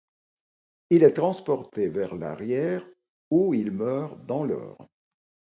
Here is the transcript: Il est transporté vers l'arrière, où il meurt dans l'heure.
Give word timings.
Il 0.89 1.03
est 1.03 1.13
transporté 1.13 1.87
vers 1.87 2.15
l'arrière, 2.15 2.83
où 3.29 3.53
il 3.53 3.69
meurt 3.69 4.25
dans 4.25 4.43
l'heure. 4.43 4.89